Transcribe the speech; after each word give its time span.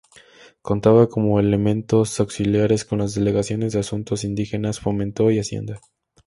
Contaba 0.63 1.09
como 1.09 1.39
elementos 1.39 2.19
auxiliares 2.19 2.85
con 2.85 2.97
las 2.97 3.13
Delegaciones 3.13 3.71
de 3.73 3.81
Asuntos 3.81 4.23
Indígenas, 4.23 4.79
Fomento 4.79 5.29
y 5.29 5.37
Hacienda. 5.37 5.79